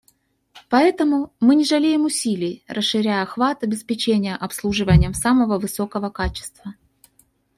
По 0.67 0.77
этому 0.77 1.31
мы 1.39 1.53
не 1.53 1.63
жалеем 1.63 2.05
усилий, 2.05 2.63
расширяя 2.67 3.21
охват 3.21 3.61
обеспечения 3.61 4.35
обслуживанием 4.35 5.13
самого 5.13 5.59
высокого 5.59 6.09
качества. 6.09 6.73